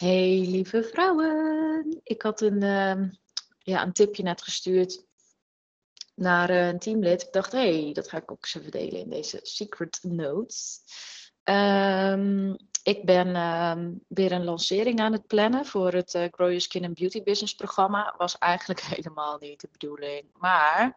Hey 0.00 0.46
lieve 0.46 0.82
vrouwen, 0.82 2.00
ik 2.02 2.22
had 2.22 2.40
een, 2.40 2.62
ehm, 2.62 3.08
ja, 3.58 3.82
een 3.82 3.92
tipje 3.92 4.22
net 4.22 4.42
gestuurd 4.42 5.06
naar 6.14 6.50
eh, 6.50 6.66
een 6.66 6.78
teamlid. 6.78 7.22
Ik 7.22 7.32
dacht, 7.32 7.52
hey, 7.52 7.90
dat 7.92 8.08
ga 8.08 8.16
ik 8.16 8.30
ook 8.30 8.42
eens 8.42 8.54
even 8.54 8.70
delen 8.70 9.00
in 9.00 9.10
deze 9.10 9.40
secret 9.42 9.98
notes. 10.02 10.80
Ehm, 11.42 12.54
ik 12.82 13.04
ben 13.04 13.34
ehm, 13.34 13.92
weer 14.08 14.32
een 14.32 14.44
lancering 14.44 15.00
aan 15.00 15.12
het 15.12 15.26
plannen 15.26 15.66
voor 15.66 15.92
het 15.92 16.14
uh, 16.14 16.22
Grow 16.22 16.46
Your 16.46 16.60
Skin 16.60 16.84
and 16.84 16.94
Beauty 16.94 17.22
Business 17.22 17.54
programma. 17.54 18.14
Was 18.18 18.38
eigenlijk 18.38 18.80
helemaal 18.96 19.38
niet 19.38 19.60
de 19.60 19.68
bedoeling, 19.72 20.30
maar 20.32 20.96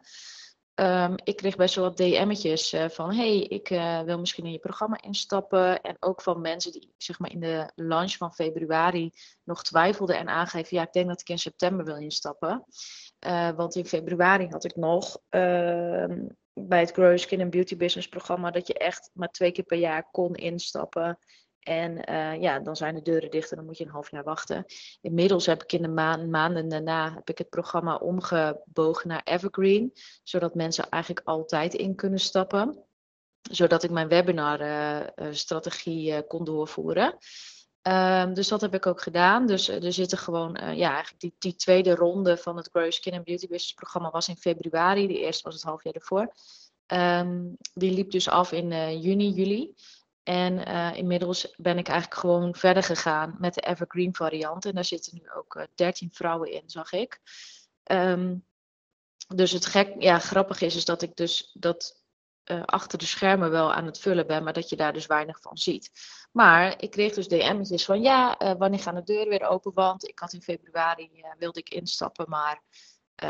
Um, 0.76 1.16
ik 1.24 1.36
kreeg 1.36 1.56
best 1.56 1.76
wel 1.76 1.84
wat 1.84 1.98
DM'tjes 1.98 2.74
uh, 2.74 2.90
van: 2.90 3.14
hey, 3.14 3.40
ik 3.40 3.70
uh, 3.70 4.02
wil 4.02 4.20
misschien 4.20 4.46
in 4.46 4.52
je 4.52 4.60
programma 4.60 5.02
instappen. 5.02 5.82
En 5.82 5.96
ook 6.00 6.22
van 6.22 6.42
mensen 6.42 6.72
die 6.72 6.94
zeg 6.98 7.20
maar 7.20 7.32
in 7.32 7.40
de 7.40 7.72
launch 7.76 8.16
van 8.16 8.34
februari 8.34 9.12
nog 9.44 9.64
twijfelden 9.64 10.18
en 10.18 10.30
aangeven: 10.30 10.78
ja, 10.78 10.84
ik 10.84 10.94
denk 10.94 11.08
dat 11.08 11.22
ik 11.22 11.30
in 11.30 11.40
september 11.40 11.86
wil 11.86 11.96
instappen. 11.96 12.66
Uh, 13.28 13.50
want 13.50 13.76
in 13.76 13.86
februari 13.86 14.48
had 14.50 14.64
ik 14.64 14.76
nog 14.76 15.18
ehm, 15.30 16.28
bij 16.54 16.80
het 16.80 16.92
Grow 16.92 17.18
Skin 17.18 17.42
and 17.42 17.50
Beauty 17.50 17.78
Business 17.78 18.08
programma 18.08 18.52
dat 18.52 18.68
je 18.68 18.74
echt 18.74 19.10
maar 19.14 19.32
twee 19.32 19.52
keer 19.52 19.66
per 19.66 19.78
jaar 19.78 20.08
kon 20.12 20.36
instappen. 20.36 21.20
En 21.64 22.12
uh, 22.12 22.42
ja, 22.42 22.60
dan 22.60 22.76
zijn 22.76 22.96
de 22.96 23.02
deuren 23.02 23.32
dicht 23.32 23.52
en 23.52 23.58
dan 23.58 23.66
moet 23.66 23.78
je 23.78 23.84
een 23.84 23.92
half 23.92 24.12
jaar 24.12 24.24
wachten. 24.24 24.66
Inmiddels 25.02 25.46
heb 25.46 25.64
ik 25.64 25.74
in 25.74 25.82
de 25.82 25.90
maanden 26.28 26.70
daarna 26.70 27.14
heb 27.14 27.30
ik 27.30 27.38
het 27.38 27.50
programma 27.50 27.96
omgebogen 27.96 29.08
naar 29.08 29.22
Evergreen. 29.24 29.94
Zodat 30.24 30.56
mensen 30.56 30.90
eigenlijk 30.90 31.28
altijd 31.28 31.74
in 31.74 31.96
kunnen 31.96 32.20
stappen. 32.20 32.84
Zodat 33.52 33.84
ik 33.84 33.90
mijn 33.90 34.08
webinar-strategie 34.08 36.10
uh, 36.10 36.18
uh, 36.18 36.22
kon 36.28 36.44
doorvoeren. 36.44 37.18
Um, 37.88 38.34
dus 38.34 38.48
dat 38.48 38.62
heb 38.62 38.74
ik 38.74 38.86
ook 38.86 39.02
gedaan. 39.02 39.46
Dus 39.46 39.68
er 39.68 39.94
zitten 39.94 40.18
gewoon, 40.18 40.54
ja, 40.54 40.92
eigenlijk 40.92 41.20
die, 41.20 41.36
die, 41.40 41.56
tweede 41.56 41.96
ronde 41.96 42.38
van 42.38 42.58
het 42.58 42.70
Grow 42.72 42.92
Skin 42.92 43.14
and 43.14 43.24
Beauty 43.24 43.48
Business 43.48 43.74
programma 43.74 44.10
was 44.10 44.28
in 44.28 44.38
februari. 44.38 45.08
De 45.08 45.20
eerste 45.20 45.44
was 45.44 45.54
het 45.54 45.64
half 45.64 45.84
jaar 45.84 45.94
ervoor. 45.94 46.34
Um, 46.88 47.58
die 47.74 47.92
liep 47.92 48.12
dus 48.12 48.30
af 48.30 48.52
in 48.52 49.00
juni, 49.00 49.30
juli. 49.30 49.74
En 50.24 50.70
uh, 50.70 50.96
inmiddels 50.96 51.54
ben 51.58 51.78
ik 51.78 51.88
eigenlijk 51.88 52.20
gewoon 52.20 52.56
verder 52.56 52.84
gegaan 52.84 53.36
met 53.40 53.54
de 53.54 53.62
Evergreen 53.62 54.16
variant. 54.16 54.66
En 54.66 54.76
daar 54.76 54.86
zitten 54.86 55.14
nu 55.16 55.32
ook 55.32 55.56
uh, 55.56 55.64
13 55.76 56.12
vrouwen 56.12 56.52
in, 56.52 56.64
zag 56.66 56.92
ik. 56.92 57.20
Um, 57.92 58.46
dus 59.36 59.52
het 59.52 59.66
gek, 59.66 59.96
ja, 60.00 60.20
grappig 60.20 60.62
is, 60.62 60.76
is 60.76 60.86
dat 60.86 61.02
ik 61.02 61.16
dus 61.16 61.52
dat 61.54 62.04
uh, 62.46 62.64
achter 62.64 62.98
de 62.98 63.06
schermen 63.06 63.52
wel 63.52 63.74
aan 63.74 63.86
het 63.86 64.00
vullen 64.00 64.28
ben, 64.28 64.44
maar 64.44 64.54
dat 64.54 64.70
je 64.70 64.76
daar 64.76 64.94
dus 64.94 65.06
weinig 65.06 65.42
van 65.42 65.58
ziet. 65.58 65.92
Maar 66.32 66.82
ik 66.82 66.92
kreeg 66.92 67.14
dus 67.14 67.28
DM'tjes 67.28 67.86
van 67.86 68.02
ja, 68.02 68.38
wanneer 68.58 68.80
gaan 68.80 68.96
de 68.96 69.04
deuren 69.04 69.30
weer 69.30 69.48
open? 69.48 69.74
Want 69.74 70.08
ik 70.08 70.20
had 70.20 70.34
in 70.34 70.42
februari, 70.42 71.10
wilde 71.38 71.60
ik 71.60 71.70
instappen, 71.70 72.30
maar 72.30 72.62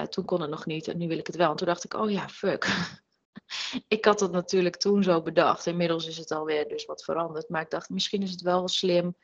toen 0.09 0.25
kon 0.25 0.41
het 0.41 0.49
nog 0.49 0.66
niet 0.66 0.88
en 0.88 0.97
nu 0.97 1.08
wil 1.08 1.17
ik 1.17 1.27
het 1.27 1.36
wel. 1.36 1.49
En 1.49 1.55
toen 1.55 1.67
dacht 1.67 1.83
ik, 1.83 1.94
oh 1.94 2.11
ja, 2.11 2.30
fuck. 2.30 2.66
ik 3.88 4.06
had 4.06 4.20
het 4.20 4.31
natuurlijk 4.31 4.76
toen 4.76 5.03
zo 5.03 5.22
bedacht. 5.22 5.66
Inmiddels 5.66 6.08
is 6.08 6.17
het 6.17 6.31
alweer 6.31 6.67
dus 6.67 6.86
wat 6.86 7.03
veranderd. 7.03 7.50
Maar 7.50 7.62
ik 7.62 7.70
dacht, 7.70 7.89
misschien 7.89 8.22
is 8.22 8.31
het 8.31 8.42
wel 8.42 8.67
slim 8.67 9.16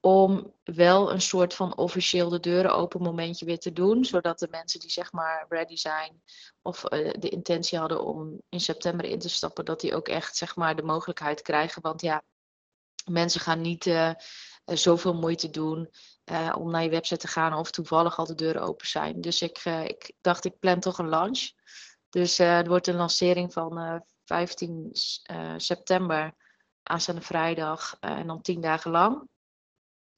om 0.00 0.52
wel 0.64 1.12
een 1.12 1.20
soort 1.20 1.54
van 1.54 1.76
officieel 1.76 2.28
de 2.28 2.40
deuren 2.40 2.74
open 2.74 3.02
momentje 3.02 3.44
weer 3.44 3.58
te 3.58 3.72
doen. 3.72 4.04
Zodat 4.04 4.38
de 4.38 4.48
mensen 4.50 4.80
die 4.80 4.90
zeg 4.90 5.12
maar 5.12 5.46
ready 5.48 5.76
zijn 5.76 6.22
of 6.62 6.84
uh, 6.92 7.12
de 7.18 7.28
intentie 7.28 7.78
hadden 7.78 8.04
om 8.04 8.40
in 8.48 8.60
september 8.60 9.06
in 9.06 9.18
te 9.18 9.28
stappen, 9.28 9.64
dat 9.64 9.80
die 9.80 9.94
ook 9.94 10.08
echt 10.08 10.36
zeg 10.36 10.56
maar 10.56 10.76
de 10.76 10.82
mogelijkheid 10.82 11.42
krijgen. 11.42 11.82
Want 11.82 12.00
ja, 12.00 12.22
mensen 13.04 13.40
gaan 13.40 13.60
niet 13.60 13.86
uh, 13.86 14.10
zoveel 14.64 15.14
moeite 15.14 15.50
doen 15.50 15.90
om 16.54 16.70
naar 16.70 16.82
je 16.82 16.90
website 16.90 17.20
te 17.20 17.28
gaan 17.28 17.54
of 17.54 17.70
toevallig 17.70 18.18
al 18.18 18.26
de 18.26 18.34
deuren 18.34 18.62
open 18.62 18.86
zijn. 18.86 19.20
Dus 19.20 19.42
ik, 19.42 19.64
ik 19.64 20.12
dacht, 20.20 20.44
ik 20.44 20.58
plan 20.58 20.80
toch 20.80 20.98
een 20.98 21.08
launch. 21.08 21.50
Dus 22.10 22.40
uh, 22.40 22.58
er 22.58 22.68
wordt 22.68 22.86
een 22.86 22.94
lancering 22.94 23.52
van 23.52 23.78
uh, 23.78 24.00
15 24.24 24.90
uh, 25.30 25.54
september, 25.56 26.34
aanstaande 26.88 27.22
vrijdag, 27.22 27.96
eh, 28.00 28.10
en 28.10 28.26
dan 28.26 28.42
10 28.42 28.60
dagen 28.60 28.90
lang. 28.90 29.28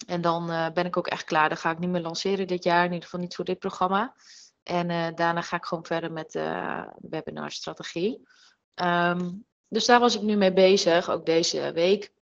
En 0.06 0.20
dan 0.20 0.50
eh, 0.50 0.70
ben 0.70 0.86
ik 0.86 0.96
ook 0.96 1.06
echt 1.06 1.24
klaar. 1.24 1.48
Dan 1.48 1.58
ga 1.58 1.70
ik 1.70 1.78
niet 1.78 1.90
meer 1.90 2.00
lanceren 2.00 2.46
dit 2.46 2.64
jaar, 2.64 2.84
in 2.84 2.92
ieder 2.92 3.04
geval 3.04 3.20
niet 3.20 3.34
voor 3.34 3.44
dit 3.44 3.58
programma. 3.58 4.14
En 4.62 4.90
eh, 4.90 5.14
daarna 5.14 5.42
ga 5.42 5.56
ik 5.56 5.64
gewoon 5.64 5.86
verder 5.86 6.12
met 6.12 6.32
de 6.32 6.84
webinarstrategie. 7.00 8.28
Um, 8.74 9.46
dus 9.68 9.86
daar 9.86 10.00
was 10.00 10.14
ik 10.14 10.22
nu 10.22 10.36
mee 10.36 10.52
bezig, 10.52 11.10
ook 11.10 11.26
deze 11.26 11.72
week. 11.72 12.12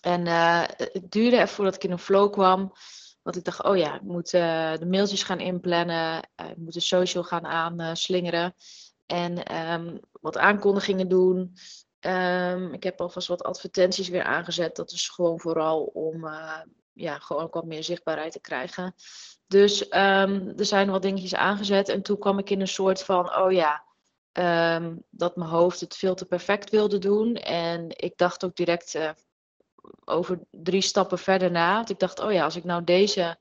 En 0.00 0.26
het 0.26 1.10
duurde 1.10 1.36
even 1.36 1.48
voordat 1.48 1.74
ik 1.74 1.84
in 1.84 1.90
een 1.90 1.98
flow 1.98 2.32
kwam. 2.32 2.72
Want 3.24 3.36
ik 3.36 3.44
dacht, 3.44 3.62
oh 3.62 3.76
ja, 3.76 3.94
ik 3.94 4.02
moet 4.02 4.32
uh, 4.32 4.76
de 4.76 4.86
mailtjes 4.86 5.22
gaan 5.22 5.40
inplannen. 5.40 6.28
Uh, 6.40 6.50
ik 6.50 6.56
moet 6.56 6.72
de 6.72 6.80
social 6.80 7.22
gaan 7.22 7.46
aanslingeren. 7.46 8.54
en 9.06 9.56
um, 9.72 10.00
wat 10.20 10.36
aankondigingen 10.36 11.08
doen. 11.08 11.56
Um, 12.00 12.72
ik 12.72 12.82
heb 12.82 13.00
alvast 13.00 13.28
wat 13.28 13.42
advertenties 13.42 14.08
weer 14.08 14.22
aangezet. 14.22 14.76
Dat 14.76 14.92
is 14.92 15.08
gewoon 15.08 15.40
vooral 15.40 15.82
om 15.82 16.28
ja, 16.92 17.18
gewoon 17.18 17.42
ook 17.42 17.54
wat 17.54 17.64
meer 17.64 17.84
zichtbaarheid 17.84 18.32
te 18.32 18.40
krijgen. 18.40 18.94
Dus 19.46 19.84
um, 19.84 20.52
er 20.56 20.64
zijn 20.64 20.90
wat 20.90 21.02
dingetjes 21.02 21.34
aangezet. 21.34 21.88
En 21.88 22.02
toen 22.02 22.18
kwam 22.18 22.38
ik 22.38 22.50
in 22.50 22.60
een 22.60 22.68
soort 22.68 23.02
van, 23.02 23.36
oh 23.36 23.52
ja, 23.52 23.84
dat 25.10 25.36
mijn 25.36 25.50
hoofd 25.50 25.80
het 25.80 25.96
veel 25.96 26.14
te 26.14 26.24
perfect 26.24 26.70
wilde 26.70 26.98
doen. 26.98 27.34
En 27.34 27.84
ik 27.88 28.16
dacht 28.16 28.44
ook 28.44 28.56
direct 28.56 28.98
over 30.04 30.40
drie 30.50 30.80
stappen 30.80 31.18
verder 31.18 31.50
na. 31.50 31.74
Want 31.74 31.90
ik 31.90 31.98
dacht, 31.98 32.20
oh 32.20 32.32
ja, 32.32 32.44
als 32.44 32.56
ik 32.56 32.64
nou 32.64 32.84
deze 32.84 33.36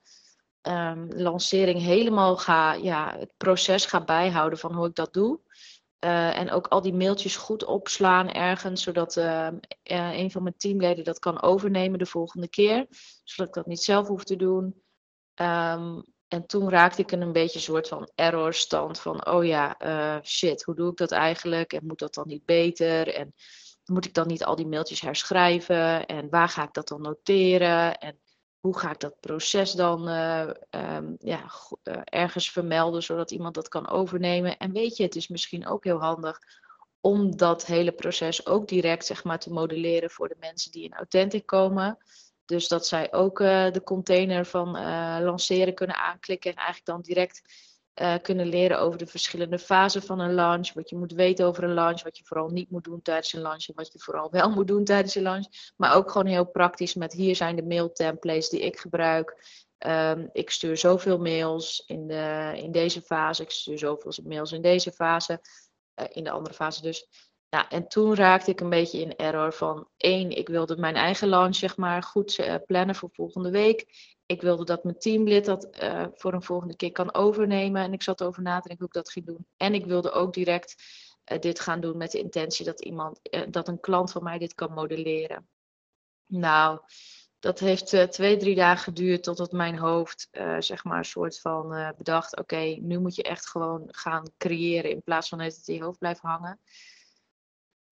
um, 0.61 1.07
lancering 1.09 1.81
helemaal 1.81 2.37
ga, 2.37 2.73
ja, 2.73 3.15
het 3.19 3.33
proces 3.37 3.85
ga 3.85 4.03
bijhouden 4.03 4.59
van 4.59 4.73
hoe 4.73 4.87
ik 4.87 4.95
dat 4.95 5.13
doe. 5.13 5.39
Uh, 5.99 6.37
en 6.37 6.51
ook 6.51 6.67
al 6.67 6.81
die 6.81 6.93
mailtjes 6.93 7.35
goed 7.35 7.65
opslaan 7.65 8.31
ergens, 8.31 8.83
zodat 8.83 9.15
uh, 9.15 9.47
een 9.83 10.31
van 10.31 10.43
mijn 10.43 10.57
teamleden 10.57 11.03
dat 11.03 11.19
kan 11.19 11.41
overnemen 11.41 11.99
de 11.99 12.05
volgende 12.05 12.47
keer. 12.47 12.87
Zodat 13.23 13.47
ik 13.47 13.53
dat 13.53 13.65
niet 13.65 13.83
zelf 13.83 14.07
hoef 14.07 14.23
te 14.23 14.35
doen. 14.35 14.81
Um, 15.41 16.03
en 16.27 16.45
toen 16.45 16.69
raakte 16.69 17.01
ik 17.01 17.11
in 17.11 17.21
een 17.21 17.31
beetje 17.31 17.55
een 17.55 17.63
soort 17.63 17.87
van 17.87 18.09
errorstand 18.15 18.99
van, 18.99 19.27
oh 19.27 19.45
ja, 19.45 19.75
uh, 19.81 20.23
shit, 20.23 20.63
hoe 20.63 20.75
doe 20.75 20.91
ik 20.91 20.97
dat 20.97 21.11
eigenlijk? 21.11 21.73
En 21.73 21.85
moet 21.85 21.99
dat 21.99 22.13
dan 22.13 22.27
niet 22.27 22.45
beter? 22.45 23.13
En 23.15 23.33
moet 23.85 24.05
ik 24.05 24.13
dan 24.13 24.27
niet 24.27 24.43
al 24.43 24.55
die 24.55 24.67
mailtjes 24.67 25.01
herschrijven? 25.01 26.05
En 26.05 26.29
waar 26.29 26.49
ga 26.49 26.63
ik 26.63 26.73
dat 26.73 26.87
dan 26.87 27.01
noteren? 27.01 27.97
En 27.97 28.19
hoe 28.59 28.77
ga 28.77 28.91
ik 28.91 28.99
dat 28.99 29.19
proces 29.19 29.71
dan 29.71 30.09
uh, 30.09 30.49
um, 30.69 31.15
ja, 31.19 31.51
uh, 31.83 32.01
ergens 32.03 32.51
vermelden, 32.51 33.03
zodat 33.03 33.31
iemand 33.31 33.55
dat 33.55 33.67
kan 33.67 33.89
overnemen? 33.89 34.57
En 34.57 34.71
weet 34.71 34.97
je, 34.97 35.03
het 35.03 35.15
is 35.15 35.27
misschien 35.27 35.67
ook 35.67 35.83
heel 35.83 35.99
handig 35.99 36.39
om 37.01 37.37
dat 37.37 37.65
hele 37.65 37.91
proces 37.91 38.45
ook 38.45 38.67
direct 38.67 39.05
zeg 39.05 39.23
maar, 39.23 39.39
te 39.39 39.53
modelleren 39.53 40.09
voor 40.09 40.27
de 40.27 40.37
mensen 40.39 40.71
die 40.71 40.83
in 40.83 40.93
Authentic 40.93 41.45
komen. 41.45 41.97
Dus 42.45 42.67
dat 42.67 42.87
zij 42.87 43.13
ook 43.13 43.39
uh, 43.39 43.71
de 43.71 43.83
container 43.83 44.45
van 44.45 44.71
lanceren 45.23 45.73
kunnen 45.73 45.95
aanklikken 45.95 46.51
en 46.51 46.57
eigenlijk 46.57 46.85
dan 46.85 47.01
direct 47.01 47.41
uh, 48.01 48.15
kunnen 48.21 48.47
leren 48.47 48.79
over 48.79 48.97
de 48.97 49.07
verschillende 49.07 49.59
fasen 49.59 50.01
van 50.01 50.19
een 50.19 50.33
launch. 50.33 50.73
Wat 50.73 50.89
je 50.89 50.95
moet 50.95 51.11
weten 51.11 51.45
over 51.45 51.63
een 51.63 51.73
launch. 51.73 52.03
Wat 52.03 52.17
je 52.17 52.23
vooral 52.25 52.49
niet 52.49 52.69
moet 52.69 52.83
doen 52.83 53.01
tijdens 53.01 53.33
een 53.33 53.41
launch. 53.41 53.67
En 53.67 53.75
wat 53.75 53.93
je 53.93 53.99
vooral 53.99 54.31
wel 54.31 54.49
moet 54.49 54.67
doen 54.67 54.83
tijdens 54.83 55.15
een 55.15 55.21
launch. 55.21 55.47
Maar 55.77 55.95
ook 55.95 56.11
gewoon 56.11 56.27
heel 56.27 56.45
praktisch 56.45 56.93
met 56.93 57.13
hier 57.13 57.35
zijn 57.35 57.55
de 57.55 57.63
mail 57.63 57.91
templates 57.91 58.49
die 58.49 58.61
ik 58.61 58.79
gebruik. 58.79 59.61
Um, 59.87 60.29
ik 60.31 60.49
stuur 60.49 60.77
zoveel 60.77 61.17
mails 61.17 61.83
in, 61.87 62.07
de, 62.07 62.53
in 62.55 62.71
deze 62.71 63.01
fase. 63.01 63.41
Ik 63.41 63.51
stuur 63.51 63.77
zoveel 63.77 64.11
mails 64.23 64.51
in 64.51 64.61
deze 64.61 64.91
fase. 64.91 65.41
Uh, 65.95 66.05
in 66.09 66.23
de 66.23 66.31
andere 66.31 66.55
fase 66.55 66.81
dus. 66.81 67.07
Nou, 67.49 67.65
en 67.69 67.87
toen 67.87 68.15
raakte 68.15 68.51
ik 68.51 68.59
een 68.59 68.69
beetje 68.69 68.99
in 68.99 69.15
error 69.15 69.53
van 69.53 69.87
één, 69.97 70.29
ik 70.29 70.47
wilde 70.47 70.77
mijn 70.77 70.95
eigen 70.95 71.27
launch 71.27 71.55
zeg 71.55 71.77
maar 71.77 72.03
goed 72.03 72.37
uh, 72.39 72.55
plannen 72.65 72.95
voor 72.95 73.09
volgende 73.11 73.51
week. 73.51 73.85
Ik 74.25 74.41
wilde 74.41 74.65
dat 74.65 74.83
mijn 74.83 74.97
teamlid 74.99 75.45
dat 75.45 75.83
uh, 75.83 76.05
voor 76.13 76.33
een 76.33 76.43
volgende 76.43 76.75
keer 76.75 76.91
kan 76.91 77.13
overnemen. 77.13 77.81
En 77.81 77.93
ik 77.93 78.03
zat 78.03 78.23
over 78.23 78.41
na 78.41 78.59
te 78.59 78.67
denken 78.67 78.85
hoe 78.85 78.87
ik 78.87 79.03
dat 79.03 79.11
ging 79.11 79.25
doen. 79.25 79.47
En 79.57 79.73
ik 79.73 79.85
wilde 79.85 80.11
ook 80.11 80.33
direct 80.33 80.75
uh, 81.31 81.39
dit 81.39 81.59
gaan 81.59 81.81
doen 81.81 81.97
met 81.97 82.11
de 82.11 82.19
intentie 82.19 82.65
dat 82.65 82.81
iemand, 82.81 83.19
dat 83.49 83.67
een 83.67 83.79
klant 83.79 84.11
van 84.11 84.23
mij 84.23 84.37
dit 84.37 84.53
kan 84.53 84.73
modelleren. 84.73 85.47
Nou, 86.25 86.79
dat 87.39 87.59
heeft 87.59 88.11
twee, 88.11 88.37
drie 88.37 88.55
dagen 88.55 88.83
geduurd 88.83 89.23
totdat 89.23 89.51
mijn 89.51 89.77
hoofd, 89.77 90.27
zeg 90.59 90.83
maar, 90.83 90.97
een 90.97 91.05
soort 91.05 91.39
van 91.39 91.93
bedacht: 91.97 92.37
oké, 92.37 92.77
nu 92.81 92.99
moet 92.99 93.15
je 93.15 93.23
echt 93.23 93.49
gewoon 93.49 93.87
gaan 93.87 94.31
creëren 94.37 94.91
in 94.91 95.03
plaats 95.03 95.29
van 95.29 95.37
dat 95.37 95.55
het 95.55 95.67
in 95.67 95.75
je 95.75 95.83
hoofd 95.83 95.99
blijft 95.99 96.19
hangen. 96.19 96.59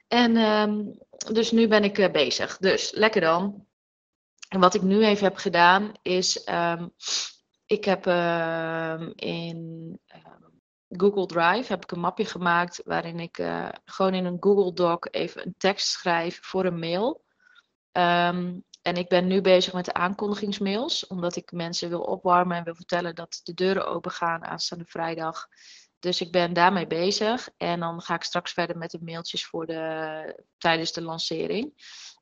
En 0.07 0.36
um, 0.36 0.98
dus 1.31 1.51
nu 1.51 1.68
ben 1.68 1.84
ik 1.84 2.12
bezig. 2.12 2.57
Dus 2.57 2.92
lekker 2.92 3.22
dan. 3.22 3.66
En 4.51 4.59
wat 4.59 4.74
ik 4.74 4.81
nu 4.81 5.06
even 5.06 5.24
heb 5.24 5.36
gedaan 5.36 5.92
is, 6.01 6.48
um, 6.50 6.94
ik 7.65 7.86
heb 7.86 8.07
uh, 8.07 9.09
in 9.15 10.00
Google 10.88 11.25
Drive 11.25 11.71
heb 11.71 11.83
ik 11.83 11.92
een 11.92 12.00
mapje 12.00 12.25
gemaakt 12.25 12.81
waarin 12.86 13.19
ik 13.19 13.38
uh, 13.38 13.69
gewoon 13.86 14.13
in 14.13 14.25
een 14.25 14.38
Google 14.39 14.74
Doc 14.74 15.00
even 15.12 15.45
een 15.45 15.56
tekst 15.57 15.88
schrijf 15.88 16.39
voor 16.42 16.65
een 16.65 16.80
mail. 16.80 17.24
En 18.81 18.95
ik 18.95 19.07
ben 19.07 19.27
nu 19.27 19.42
bezig 19.42 19.74
met 19.74 19.86
de 19.86 19.94
aankondigingsmails, 19.94 21.07
omdat 21.07 21.36
ik 21.36 21.51
mensen 21.51 21.89
wil 21.89 22.01
opwarmen 22.01 22.57
en 22.57 22.63
wil 22.63 22.75
vertellen 22.75 23.15
dat 23.15 23.39
de 23.44 23.53
deuren 23.53 23.88
open 23.88 24.12
gaan 24.12 24.45
aanstaande 24.45 24.86
vrijdag. 24.86 25.48
Dus 26.00 26.21
ik 26.21 26.31
ben 26.31 26.53
daarmee 26.53 26.88
bezig. 26.88 27.50
En 27.57 27.80
dan 27.80 28.01
ga 28.01 28.15
ik 28.15 28.24
straks 28.24 28.53
verder 28.53 28.77
met 28.77 28.92
de 28.92 29.00
mailtjes 29.01 29.45
voor 29.45 29.65
de, 29.65 30.45
tijdens 30.57 30.92
de 30.92 31.01
lancering. 31.01 31.74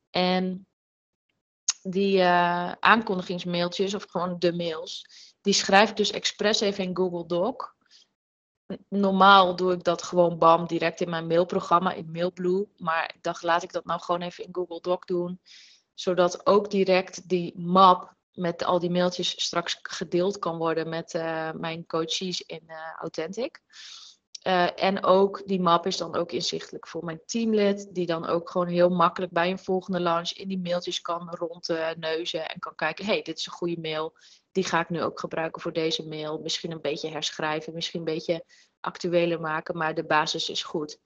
En 0.10 0.68
die 1.82 2.18
uh, 2.18 2.72
aankondigingsmailtjes, 2.72 3.94
of 3.94 4.06
gewoon 4.10 4.40
de 4.40 4.54
mails, 4.54 5.06
die 5.42 5.54
schrijf 5.54 5.90
ik 5.90 5.96
dus 5.96 6.12
expres 6.12 6.60
even 6.60 6.84
in 6.84 6.96
Google 6.96 7.26
Doc. 7.26 7.74
Normaal 8.90 9.56
doe 9.56 9.74
ik 9.74 9.84
dat 9.84 10.04
gewoon 10.04 10.38
bam 10.38 10.68
direct 10.68 11.02
in 11.02 11.10
mijn 11.10 11.28
mailprogramma 11.28 11.94
in 11.94 12.12
Mailblue. 12.12 12.68
Maar 12.78 13.12
ik 13.16 13.24
dacht, 13.24 13.44
laat 13.44 13.64
ik 13.64 13.72
dat 13.72 13.86
nou 13.86 14.02
gewoon 14.02 14.22
even 14.22 14.44
in 14.44 14.56
Google 14.56 14.82
Doc 14.82 15.06
doen. 15.06 15.42
Zodat 15.94 16.46
ook 16.46 16.70
direct 16.70 17.30
die 17.30 17.60
map 17.60 18.16
met 18.34 18.64
al 18.64 18.80
die 18.80 18.90
mailtjes 18.90 19.44
straks 19.44 19.80
gedeeld 19.82 20.40
kan 20.40 20.58
worden 20.58 20.90
met 20.90 21.14
uh, 21.14 21.52
mijn 21.52 21.86
coaches 21.86 22.42
in 22.42 22.64
uh, 22.68 22.76
Authentic. 23.00 23.62
Uh, 24.48 24.84
en 24.84 25.04
ook 25.04 25.42
die 25.46 25.62
map 25.62 25.86
is 25.86 25.98
dan 25.98 26.16
ook 26.16 26.32
inzichtelijk 26.32 26.88
voor 26.88 27.06
mijn 27.06 27.22
teamlid, 27.26 27.88
die 27.92 28.06
dan 28.06 28.26
ook 28.26 28.50
gewoon 28.50 28.68
heel 28.68 28.90
makkelijk 28.90 29.32
bij 29.32 29.52
een 29.52 29.60
volgende 29.60 30.00
launch 30.00 30.32
in 30.32 30.48
die 30.48 30.60
mailtjes 30.60 31.02
kan 31.02 31.30
rondneuzen 31.30 32.50
en 32.50 32.60
kan 32.60 32.76
kijken, 32.76 33.06
hey, 33.06 33.22
dit 33.22 33.38
is 33.38 33.46
een 33.46 33.52
goede 33.52 33.82
mail, 33.82 34.14
die 34.52 34.64
ga 34.64 34.80
ik 34.80 34.90
nu 34.90 35.02
ook 35.02 35.20
gebruiken 35.20 35.62
voor 35.62 35.74
deze 35.74 36.08
mail. 36.08 36.40
Misschien 36.40 36.72
een 36.72 36.82
beetje 36.82 37.10
herschrijven, 37.10 37.74
misschien 37.74 38.00
een 38.00 38.06
beetje 38.06 38.46
actueler 38.80 39.42
maken, 39.42 39.78
maar 39.78 39.96
de 39.96 40.06
basis 40.06 40.50
is 40.50 40.64
goed. 40.64 41.00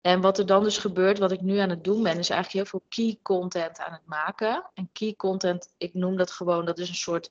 En 0.00 0.20
wat 0.20 0.38
er 0.38 0.46
dan 0.46 0.62
dus 0.62 0.78
gebeurt, 0.78 1.18
wat 1.18 1.32
ik 1.32 1.40
nu 1.40 1.58
aan 1.58 1.70
het 1.70 1.84
doen 1.84 2.02
ben, 2.02 2.18
is 2.18 2.30
eigenlijk 2.30 2.52
heel 2.52 2.80
veel 2.80 2.84
key 2.88 3.18
content 3.22 3.78
aan 3.78 3.92
het 3.92 4.06
maken. 4.06 4.70
En 4.74 4.90
key 4.92 5.14
content, 5.14 5.74
ik 5.76 5.94
noem 5.94 6.16
dat 6.16 6.30
gewoon, 6.30 6.64
dat 6.64 6.78
is 6.78 6.88
een 6.88 6.94
soort 6.94 7.30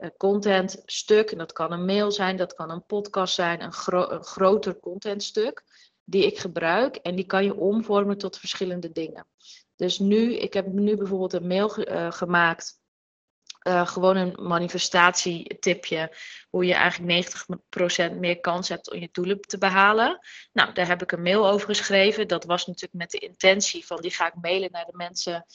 uh, 0.00 0.08
content 0.16 0.82
stuk. 0.84 1.30
En 1.30 1.38
dat 1.38 1.52
kan 1.52 1.72
een 1.72 1.84
mail 1.84 2.12
zijn, 2.12 2.36
dat 2.36 2.54
kan 2.54 2.70
een 2.70 2.86
podcast 2.86 3.34
zijn, 3.34 3.62
een, 3.62 3.72
gro 3.72 4.10
een 4.10 4.24
groter 4.24 4.80
contentstuk 4.80 5.62
die 6.04 6.26
ik 6.26 6.38
gebruik. 6.38 6.96
En 6.96 7.14
die 7.14 7.26
kan 7.26 7.44
je 7.44 7.56
omvormen 7.56 8.18
tot 8.18 8.38
verschillende 8.38 8.92
dingen. 8.92 9.26
Dus 9.76 9.98
nu, 9.98 10.34
ik 10.34 10.52
heb 10.52 10.66
nu 10.66 10.96
bijvoorbeeld 10.96 11.32
een 11.32 11.46
mail 11.46 11.88
uh, 11.88 12.12
gemaakt 12.12 12.80
uh, 13.62 13.86
gewoon 13.86 14.16
een 14.16 14.36
manifestatietipje. 14.38 16.16
Hoe 16.50 16.64
je 16.64 16.74
eigenlijk 16.74 17.34
90% 18.14 18.18
meer 18.18 18.40
kans 18.40 18.68
hebt 18.68 18.90
om 18.90 18.98
je 18.98 19.08
doelen 19.12 19.40
te 19.40 19.58
behalen. 19.58 20.18
Nou, 20.52 20.72
daar 20.72 20.86
heb 20.86 21.02
ik 21.02 21.12
een 21.12 21.22
mail 21.22 21.48
over 21.48 21.66
geschreven. 21.66 22.28
Dat 22.28 22.44
was 22.44 22.66
natuurlijk 22.66 22.94
met 22.94 23.10
de 23.10 23.18
intentie 23.18 23.86
van 23.86 24.00
die 24.00 24.10
ga 24.10 24.26
ik 24.26 24.34
mailen 24.40 24.72
naar 24.72 24.84
de 24.84 24.96
mensen 24.96 25.46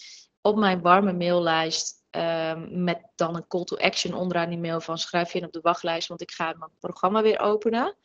op 0.42 0.58
mijn 0.58 0.82
warme 0.82 1.14
maillijst. 1.14 2.04
Um, 2.16 2.84
met 2.84 3.02
dan 3.16 3.36
een 3.36 3.48
call 3.48 3.64
to 3.64 3.76
action 3.76 4.14
onderaan 4.14 4.50
die 4.50 4.60
mail 4.60 4.82
van 4.82 4.98
schrijf 4.98 5.34
je 5.34 5.40
in 5.40 5.46
op 5.46 5.52
de 5.52 5.62
wachtlijst, 5.62 6.08
want 6.08 6.22
ik 6.22 6.32
ga 6.32 6.54
mijn 6.58 6.72
programma 6.80 7.22
weer 7.22 7.40
openen. 7.40 7.98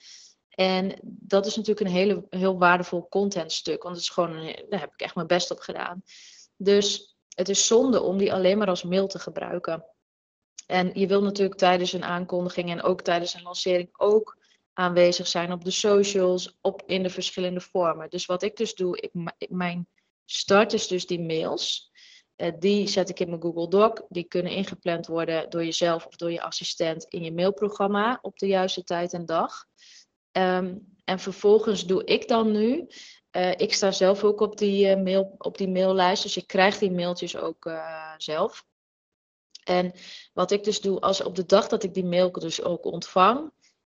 En 0.48 0.98
dat 1.02 1.46
is 1.46 1.56
natuurlijk 1.56 1.86
een 1.86 1.92
hele, 1.92 2.26
heel 2.30 2.58
waardevol 2.58 3.08
contentstuk, 3.08 3.82
want 3.82 3.94
het 3.94 4.04
is 4.04 4.10
gewoon, 4.10 4.56
daar 4.68 4.80
heb 4.80 4.92
ik 4.92 5.00
echt 5.00 5.14
mijn 5.14 5.26
best 5.26 5.50
op 5.50 5.58
gedaan. 5.58 6.02
Dus 6.56 7.16
het 7.28 7.48
is 7.48 7.66
zonde 7.66 8.02
om 8.02 8.16
die 8.16 8.32
alleen 8.32 8.58
maar 8.58 8.68
als 8.68 8.82
mail 8.82 9.06
te 9.06 9.18
gebruiken. 9.18 9.84
En 10.66 10.90
je 10.94 11.06
wil 11.06 11.22
natuurlijk 11.22 11.58
tijdens 11.58 11.92
een 11.92 12.04
aankondiging 12.04 12.70
en 12.70 12.82
ook 12.82 13.02
tijdens 13.02 13.34
een 13.34 13.42
lancering 13.42 13.88
ook 13.92 14.38
aanwezig 14.72 15.26
zijn 15.26 15.52
op 15.52 15.64
de 15.64 15.70
socials, 15.70 16.58
op, 16.60 16.82
in 16.86 17.02
de 17.02 17.10
verschillende 17.10 17.60
vormen. 17.60 18.10
Dus 18.10 18.26
wat 18.26 18.42
ik 18.42 18.56
dus 18.56 18.74
doe, 18.74 19.00
ik, 19.00 19.10
mijn 19.48 19.88
start 20.24 20.72
is 20.72 20.86
dus 20.86 21.06
die 21.06 21.20
mails. 21.20 21.89
Uh, 22.40 22.52
die 22.58 22.88
zet 22.88 23.08
ik 23.08 23.20
in 23.20 23.28
mijn 23.28 23.42
Google 23.42 23.68
Doc. 23.68 24.00
Die 24.08 24.24
kunnen 24.24 24.52
ingepland 24.52 25.06
worden 25.06 25.50
door 25.50 25.64
jezelf 25.64 26.06
of 26.06 26.16
door 26.16 26.32
je 26.32 26.42
assistent 26.42 27.04
in 27.04 27.22
je 27.22 27.32
mailprogramma 27.32 28.18
op 28.22 28.38
de 28.38 28.46
juiste 28.46 28.84
tijd 28.84 29.12
en 29.12 29.26
dag. 29.26 29.64
Um, 30.32 30.96
en 31.04 31.18
vervolgens 31.18 31.86
doe 31.86 32.04
ik 32.04 32.28
dan 32.28 32.50
nu. 32.50 32.86
Uh, 33.36 33.50
ik 33.50 33.74
sta 33.74 33.90
zelf 33.90 34.24
ook 34.24 34.40
op 34.40 34.58
die, 34.58 34.96
uh, 34.96 35.02
mail, 35.02 35.34
op 35.38 35.58
die 35.58 35.68
maillijst, 35.68 36.22
dus 36.22 36.36
ik 36.36 36.46
krijg 36.46 36.78
die 36.78 36.90
mailtjes 36.90 37.36
ook 37.36 37.70
zelf. 38.16 38.64
En 39.64 39.92
wat 40.32 40.50
ik 40.50 40.64
dus 40.64 40.80
doe, 40.80 41.00
als 41.00 41.22
op 41.22 41.34
de 41.34 41.46
dag 41.46 41.68
dat 41.68 41.82
ik 41.82 41.94
die 41.94 42.04
mail 42.04 42.32
dus 42.32 42.62
ook 42.62 42.84
ontvang, 42.84 43.52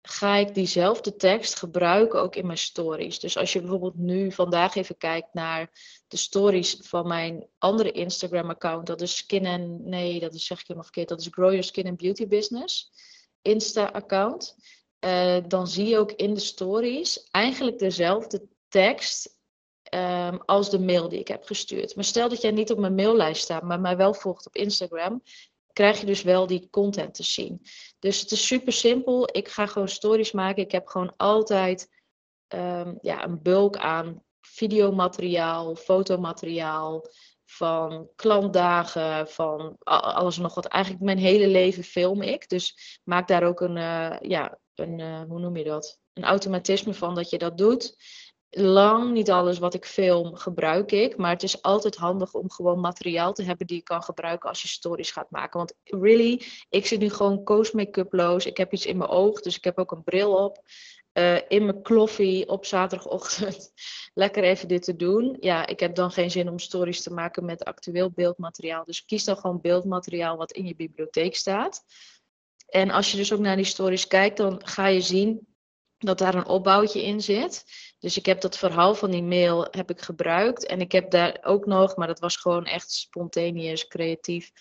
ga 0.09 0.35
ik 0.35 0.53
diezelfde 0.53 1.15
tekst 1.15 1.55
gebruiken 1.55 2.21
ook 2.21 2.35
in 2.35 2.45
mijn 2.45 2.57
stories. 2.57 3.19
Dus 3.19 3.37
als 3.37 3.53
je 3.53 3.59
bijvoorbeeld 3.59 3.97
nu 3.97 4.31
vandaag 4.31 4.75
even 4.75 4.97
kijkt 4.97 5.33
naar 5.33 5.69
de 6.07 6.17
stories 6.17 6.77
van 6.79 7.07
mijn 7.07 7.47
andere 7.57 7.91
Instagram 7.91 8.49
account, 8.49 8.87
dat 8.87 9.01
is 9.01 9.15
Skin 9.15 9.45
and, 9.45 9.85
nee, 9.85 10.19
dat 10.19 10.33
is 10.33 10.45
zeg 10.45 10.57
ik 10.59 10.67
helemaal 10.67 10.83
verkeerd, 10.83 11.09
dat 11.09 11.19
is 11.19 11.27
Grow 11.31 11.49
Your 11.49 11.63
Skin 11.63 11.87
and 11.87 11.97
Beauty 11.97 12.27
Business 12.27 12.91
Insta 13.41 13.85
account. 13.85 14.55
Uh, 15.05 15.37
dan 15.47 15.67
zie 15.67 15.87
je 15.87 15.97
ook 15.97 16.11
in 16.11 16.33
de 16.33 16.39
stories 16.39 17.27
eigenlijk 17.31 17.79
dezelfde 17.79 18.47
tekst 18.67 19.35
Um, 19.95 20.41
als 20.45 20.69
de 20.69 20.79
mail 20.79 21.09
die 21.09 21.19
ik 21.19 21.27
heb 21.27 21.43
gestuurd. 21.43 21.95
Maar 21.95 22.03
stel 22.03 22.29
dat 22.29 22.41
jij 22.41 22.51
niet 22.51 22.71
op 22.71 22.77
mijn 22.77 22.95
maillijst 22.95 23.43
staat, 23.43 23.63
maar 23.63 23.79
mij 23.79 23.97
wel 23.97 24.13
volgt 24.13 24.47
op 24.47 24.55
Instagram, 24.55 25.23
krijg 25.77 25.99
je 25.99 26.05
dus 26.05 26.21
wel 26.21 26.47
die 26.47 26.67
content 26.69 27.13
te 27.13 27.23
zien. 27.23 27.61
Dus 27.99 28.19
het 28.19 28.31
is 28.31 28.47
super 28.47 28.73
simpel. 28.73 29.29
Ik 29.31 29.47
ga 29.47 29.65
gewoon 29.65 29.87
stories 29.87 30.31
maken. 30.31 30.63
Ik 30.63 30.71
heb 30.71 30.87
gewoon 30.87 31.13
altijd 31.17 31.89
um, 32.47 32.97
ja, 33.01 33.23
een 33.23 33.41
bulk 33.41 33.77
aan 33.77 34.23
videomateriaal, 34.41 35.75
fotomateriaal, 35.75 37.05
van 37.45 38.09
klantdagen, 38.15 39.27
van 39.27 39.75
alles 39.83 40.37
nog 40.37 40.55
wat. 40.55 40.65
Eigenlijk 40.65 41.03
mijn 41.03 41.17
hele 41.17 41.47
leven 41.47 41.83
film 41.83 42.21
ik. 42.21 42.49
Dus 42.49 42.99
maak 43.03 43.27
daar 43.27 43.43
ook 43.43 43.61
een, 43.61 43.75
uh, 43.75 44.15
ja, 44.19 44.59
een 44.75 44.99
uh, 44.99 45.21
hoe 45.27 45.39
noem 45.39 45.57
je 45.57 45.63
dat? 45.63 45.99
Een 46.13 46.23
automatisme 46.23 46.93
van 46.93 47.15
dat 47.15 47.29
je 47.29 47.37
dat 47.37 47.57
doet 47.57 47.95
lang 48.49 49.11
niet 49.11 49.31
alles 49.31 49.57
wat 49.57 49.73
ik 49.73 49.85
film 49.85 50.35
gebruik 50.35 50.91
ik. 50.91 51.17
Maar 51.17 51.31
het 51.31 51.43
is 51.43 51.61
altijd 51.61 51.95
handig 51.95 52.33
om 52.33 52.51
gewoon 52.51 52.79
materiaal 52.79 53.33
te 53.33 53.43
hebben 53.43 53.67
die 53.67 53.77
je 53.77 53.83
kan 53.83 54.03
gebruiken 54.03 54.49
als 54.49 54.61
je 54.61 54.67
stories 54.67 55.11
gaat 55.11 55.31
maken. 55.31 55.57
Want 55.57 55.73
really, 55.83 56.41
ik 56.69 56.85
zit 56.85 56.99
nu 56.99 57.09
gewoon 57.09 57.43
coast 57.43 57.73
make-uploos. 57.73 58.45
Ik 58.45 58.57
heb 58.57 58.73
iets 58.73 58.85
in 58.85 58.97
mijn 58.97 59.09
oog, 59.09 59.41
dus 59.41 59.57
ik 59.57 59.63
heb 59.63 59.77
ook 59.77 59.91
een 59.91 60.03
bril 60.03 60.35
op. 60.35 60.61
Uh, 61.13 61.37
in 61.47 61.65
mijn 61.65 61.81
kloffie 61.81 62.49
op 62.49 62.65
zaterdagochtend. 62.65 63.71
Lekker 64.13 64.43
even 64.43 64.67
dit 64.67 64.83
te 64.83 64.95
doen. 64.95 65.37
Ja, 65.39 65.67
ik 65.67 65.79
heb 65.79 65.95
dan 65.95 66.11
geen 66.11 66.31
zin 66.31 66.49
om 66.49 66.59
stories 66.59 67.03
te 67.03 67.13
maken 67.13 67.45
met 67.45 67.63
actueel 67.63 68.11
beeldmateriaal. 68.11 68.85
Dus 68.85 69.05
kies 69.05 69.23
dan 69.23 69.37
gewoon 69.37 69.61
beeldmateriaal 69.61 70.37
wat 70.37 70.51
in 70.51 70.65
je 70.65 70.75
bibliotheek 70.75 71.35
staat. 71.35 71.83
En 72.67 72.89
als 72.89 73.11
je 73.11 73.17
dus 73.17 73.33
ook 73.33 73.39
naar 73.39 73.55
die 73.55 73.65
stories 73.65 74.07
kijkt, 74.07 74.37
dan 74.37 74.61
ga 74.67 74.87
je 74.87 75.01
zien 75.01 75.47
dat 75.97 76.17
daar 76.17 76.35
een 76.35 76.47
opbouwtje 76.47 77.03
in 77.03 77.21
zit. 77.21 77.63
Dus 77.99 78.17
ik 78.17 78.25
heb 78.25 78.41
dat 78.41 78.57
verhaal 78.57 78.95
van 78.95 79.11
die 79.11 79.23
mail 79.23 79.67
heb 79.71 79.89
ik 79.89 80.01
gebruikt. 80.01 80.65
En 80.65 80.81
ik 80.81 80.91
heb 80.91 81.11
daar 81.11 81.37
ook 81.41 81.65
nog, 81.65 81.95
maar 81.95 82.07
dat 82.07 82.19
was 82.19 82.35
gewoon 82.35 82.65
echt 82.65 82.91
spontaneus, 82.91 83.87
creatief, 83.87 84.51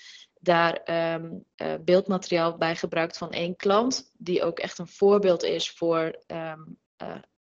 daar 0.41 0.81
um, 1.15 1.45
uh, 1.57 1.75
beeldmateriaal 1.81 2.57
bij 2.57 2.77
gebruikt 2.77 3.19
van 3.19 3.31
één 3.31 3.57
klant. 3.57 4.13
Die 4.19 4.43
ook 4.43 4.59
echt 4.59 4.79
een 4.79 4.89
voorbeeld 4.89 5.43
is 5.43 5.71
voor 5.71 6.19
um, 6.27 6.79
uh, 7.03 7.17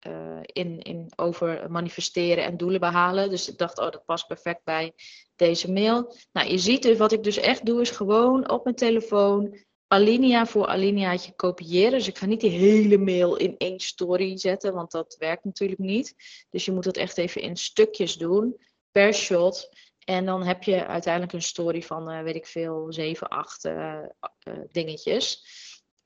uh, 0.07 0.39
in, 0.41 0.79
in 0.79 1.11
over 1.15 1.71
manifesteren 1.71 2.43
en 2.43 2.57
doelen 2.57 2.79
behalen. 2.79 3.29
Dus 3.29 3.49
ik 3.49 3.57
dacht, 3.57 3.79
oh, 3.79 3.91
dat 3.91 4.05
past 4.05 4.27
perfect 4.27 4.63
bij 4.63 4.93
deze 5.35 5.71
mail. 5.71 6.15
Nou, 6.31 6.49
je 6.49 6.57
ziet 6.57 6.83
dus, 6.83 6.97
wat 6.97 7.11
ik 7.11 7.23
dus 7.23 7.37
echt 7.37 7.65
doe, 7.65 7.81
is 7.81 7.91
gewoon 7.91 8.49
op 8.49 8.63
mijn 8.63 8.75
telefoon 8.75 9.65
alinea 9.87 10.45
voor 10.45 10.67
alineaatje 10.67 11.35
kopiëren. 11.35 11.91
Dus 11.91 12.07
ik 12.07 12.17
ga 12.17 12.25
niet 12.25 12.41
die 12.41 12.49
hele 12.49 12.97
mail 12.97 13.35
in 13.35 13.55
één 13.57 13.79
story 13.79 14.37
zetten, 14.37 14.73
want 14.73 14.91
dat 14.91 15.15
werkt 15.19 15.43
natuurlijk 15.43 15.79
niet. 15.79 16.15
Dus 16.49 16.65
je 16.65 16.71
moet 16.71 16.83
dat 16.83 16.97
echt 16.97 17.17
even 17.17 17.41
in 17.41 17.55
stukjes 17.55 18.15
doen, 18.15 18.57
per 18.91 19.13
shot. 19.13 19.69
En 19.99 20.25
dan 20.25 20.43
heb 20.43 20.63
je 20.63 20.85
uiteindelijk 20.87 21.33
een 21.33 21.41
story 21.41 21.81
van, 21.81 22.11
uh, 22.11 22.21
weet 22.21 22.35
ik 22.35 22.45
veel, 22.45 22.85
7, 22.89 23.27
8 23.27 23.65
uh, 23.65 23.73
uh, 23.73 24.53
dingetjes. 24.71 25.43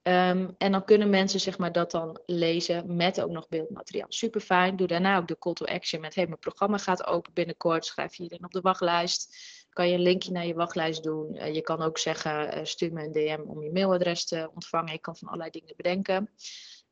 Um, 0.03 0.55
en 0.57 0.71
dan 0.71 0.85
kunnen 0.85 1.09
mensen 1.09 1.39
zeg 1.39 1.57
maar, 1.57 1.71
dat 1.71 1.91
dan 1.91 2.21
lezen 2.25 2.95
met 2.95 3.21
ook 3.21 3.29
nog 3.29 3.47
beeldmateriaal. 3.47 4.05
Super 4.09 4.41
fijn. 4.41 4.75
Doe 4.75 4.87
daarna 4.87 5.17
ook 5.17 5.27
de 5.27 5.37
call 5.37 5.53
to 5.53 5.65
action 5.65 6.01
met: 6.01 6.15
hey, 6.15 6.25
mijn 6.25 6.39
programma 6.39 6.77
gaat 6.77 7.05
open 7.05 7.33
binnenkort. 7.33 7.85
Schrijf 7.85 8.15
je 8.15 8.23
hierin 8.23 8.45
op 8.45 8.51
de 8.51 8.61
wachtlijst 8.61 9.35
kan 9.73 9.87
je 9.87 9.93
een 9.93 10.01
linkje 10.01 10.31
naar 10.31 10.45
je 10.45 10.53
wachtlijst 10.53 11.03
doen. 11.03 11.35
Uh, 11.35 11.53
je 11.53 11.61
kan 11.61 11.81
ook 11.81 11.97
zeggen, 11.97 12.57
uh, 12.57 12.65
stuur 12.65 12.93
me 12.93 13.03
een 13.03 13.11
DM 13.11 13.41
om 13.47 13.63
je 13.63 13.71
mailadres 13.71 14.25
te 14.25 14.49
ontvangen. 14.53 14.91
Je 14.91 14.99
kan 14.99 15.15
van 15.15 15.27
allerlei 15.27 15.51
dingen 15.51 15.73
bedenken. 15.75 16.29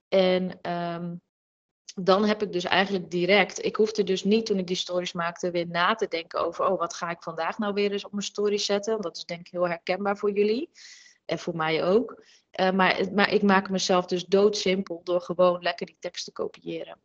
En 0.08 0.72
um, 0.72 1.22
dan 1.96 2.26
heb 2.26 2.42
ik 2.42 2.52
dus 2.52 2.64
eigenlijk 2.64 3.12
direct, 3.12 3.66
ik 3.66 3.76
hoefde 3.76 4.04
dus 4.04 4.24
niet 4.24 4.46
toen 4.46 4.58
ik 4.58 4.68
die 4.68 4.76
stories 4.76 5.14
maakte 5.14 5.52
weer 5.52 5.68
na 5.68 5.96
te 5.96 6.08
denken 6.08 6.46
over, 6.46 6.66
oh 6.66 6.80
wat 6.80 6.94
ga 6.94 7.10
ik 7.10 7.24
vandaag 7.24 7.58
nou 7.58 7.74
weer 7.74 7.92
eens 7.92 8.06
op 8.06 8.12
mijn 8.12 8.24
story 8.24 8.58
zetten. 8.58 8.92
Want 8.92 9.04
dat 9.04 9.18
is 9.18 9.26
denk 9.26 9.40
ik 9.40 9.52
heel 9.52 9.68
herkenbaar 9.68 10.18
voor 10.18 10.32
jullie. 10.32 10.70
En 11.26 11.40
voor 11.40 11.56
mij 11.56 11.84
ook. 11.84 12.24
Uh, 12.60 12.72
maar, 12.72 13.14
maar 13.14 13.34
ik 13.34 13.42
maak 13.42 13.70
mezelf 13.70 14.06
dus 14.06 14.26
doodsimpel 14.26 15.02
door 15.04 15.22
gewoon 15.22 15.62
lekker 15.62 15.86
die 15.86 15.98
tekst 16.00 16.26
te 16.26 16.32
kopiëren. 16.32 17.02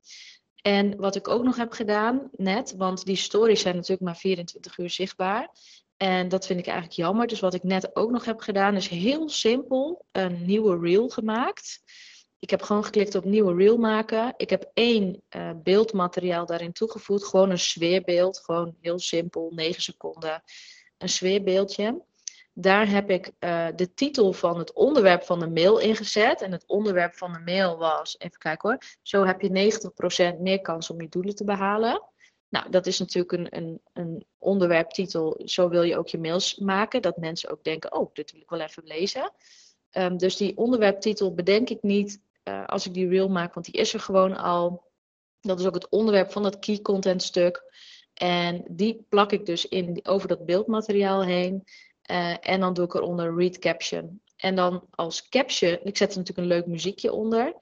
En 0.66 0.96
wat 0.96 1.16
ik 1.16 1.28
ook 1.28 1.42
nog 1.42 1.56
heb 1.56 1.72
gedaan, 1.72 2.28
net, 2.32 2.74
want 2.76 3.04
die 3.04 3.16
stories 3.16 3.60
zijn 3.60 3.74
natuurlijk 3.74 4.02
maar 4.02 4.16
24 4.16 4.78
uur 4.78 4.90
zichtbaar. 4.90 5.50
En 5.96 6.28
dat 6.28 6.46
vind 6.46 6.58
ik 6.58 6.66
eigenlijk 6.66 6.96
jammer. 6.96 7.26
Dus 7.26 7.40
wat 7.40 7.54
ik 7.54 7.62
net 7.62 7.96
ook 7.96 8.10
nog 8.10 8.24
heb 8.24 8.40
gedaan, 8.40 8.76
is 8.76 8.88
heel 8.88 9.28
simpel 9.28 10.04
een 10.12 10.44
nieuwe 10.44 10.78
reel 10.78 11.08
gemaakt. 11.08 11.82
Ik 12.38 12.50
heb 12.50 12.62
gewoon 12.62 12.84
geklikt 12.84 13.14
op 13.14 13.24
nieuwe 13.24 13.54
reel 13.54 13.76
maken. 13.76 14.34
Ik 14.36 14.50
heb 14.50 14.70
één 14.74 15.22
uh, 15.36 15.50
beeldmateriaal 15.62 16.46
daarin 16.46 16.72
toegevoegd. 16.72 17.24
Gewoon 17.24 17.50
een 17.50 17.58
sfeerbeeld. 17.58 18.38
Gewoon 18.38 18.76
heel 18.80 18.98
simpel, 18.98 19.52
9 19.54 19.82
seconden. 19.82 20.42
Een 20.98 21.08
sfeerbeeldje. 21.08 22.04
Daar 22.56 22.88
heb 22.88 23.10
ik 23.10 23.30
uh, 23.40 23.66
de 23.76 23.94
titel 23.94 24.32
van 24.32 24.58
het 24.58 24.72
onderwerp 24.72 25.22
van 25.22 25.40
de 25.40 25.48
mail 25.48 25.78
ingezet. 25.78 26.42
En 26.42 26.52
het 26.52 26.64
onderwerp 26.66 27.14
van 27.14 27.32
de 27.32 27.38
mail 27.38 27.78
was, 27.78 28.16
even 28.18 28.38
kijken 28.38 28.68
hoor. 28.68 28.78
Zo 29.02 29.24
heb 29.24 29.40
je 29.40 30.32
90% 30.36 30.40
meer 30.40 30.60
kans 30.60 30.90
om 30.90 31.00
je 31.00 31.08
doelen 31.08 31.34
te 31.34 31.44
behalen. 31.44 32.02
Nou, 32.48 32.70
dat 32.70 32.86
is 32.86 32.98
natuurlijk 32.98 33.32
een, 33.32 33.46
een, 33.50 33.80
een 33.92 34.24
onderwerptitel. 34.38 35.40
Zo 35.44 35.68
wil 35.68 35.82
je 35.82 35.98
ook 35.98 36.08
je 36.08 36.18
mails 36.18 36.58
maken. 36.58 37.02
Dat 37.02 37.16
mensen 37.16 37.50
ook 37.50 37.64
denken, 37.64 37.92
oh, 37.92 38.10
dit 38.12 38.32
wil 38.32 38.40
ik 38.40 38.50
wel 38.50 38.60
even 38.60 38.82
lezen. 38.84 39.32
Um, 39.92 40.16
dus 40.16 40.36
die 40.36 40.56
onderwerptitel 40.56 41.34
bedenk 41.34 41.70
ik 41.70 41.82
niet 41.82 42.20
uh, 42.44 42.64
als 42.66 42.86
ik 42.86 42.94
die 42.94 43.08
reel 43.08 43.28
maak, 43.28 43.54
want 43.54 43.66
die 43.66 43.80
is 43.80 43.94
er 43.94 44.00
gewoon 44.00 44.36
al. 44.36 44.82
Dat 45.40 45.60
is 45.60 45.66
ook 45.66 45.74
het 45.74 45.88
onderwerp 45.88 46.32
van 46.32 46.42
dat 46.42 46.58
key 46.58 46.80
content 46.80 47.22
stuk. 47.22 47.62
En 48.14 48.64
die 48.70 49.06
plak 49.08 49.32
ik 49.32 49.46
dus 49.46 49.68
in, 49.68 50.00
over 50.02 50.28
dat 50.28 50.46
beeldmateriaal 50.46 51.24
heen. 51.24 51.64
Uh, 52.10 52.36
en 52.40 52.60
dan 52.60 52.74
doe 52.74 52.84
ik 52.84 52.94
eronder 52.94 53.36
read 53.36 53.58
caption. 53.58 54.20
En 54.36 54.54
dan 54.54 54.86
als 54.90 55.28
caption, 55.28 55.78
ik 55.82 55.96
zet 55.96 56.10
er 56.12 56.18
natuurlijk 56.18 56.48
een 56.48 56.56
leuk 56.56 56.66
muziekje 56.66 57.12
onder. 57.12 57.54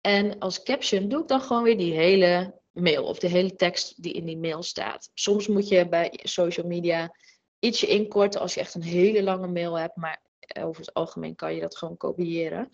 En 0.00 0.38
als 0.38 0.62
caption 0.62 1.08
doe 1.08 1.22
ik 1.22 1.28
dan 1.28 1.40
gewoon 1.40 1.62
weer 1.62 1.78
die 1.78 1.92
hele 1.92 2.60
mail 2.70 3.04
of 3.04 3.18
de 3.18 3.28
hele 3.28 3.54
tekst 3.54 4.02
die 4.02 4.12
in 4.12 4.24
die 4.24 4.38
mail 4.38 4.62
staat. 4.62 5.10
Soms 5.14 5.48
moet 5.48 5.68
je 5.68 5.88
bij 5.88 6.20
social 6.22 6.66
media 6.66 7.16
ietsje 7.58 7.86
inkorten 7.86 8.40
als 8.40 8.54
je 8.54 8.60
echt 8.60 8.74
een 8.74 8.82
hele 8.82 9.22
lange 9.22 9.46
mail 9.46 9.78
hebt, 9.78 9.96
maar 9.96 10.22
over 10.60 10.80
het 10.80 10.94
algemeen 10.94 11.34
kan 11.34 11.54
je 11.54 11.60
dat 11.60 11.76
gewoon 11.76 11.96
kopiëren. 11.96 12.68